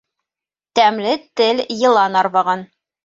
[0.79, 2.65] Тәмле тел йылан арбаған.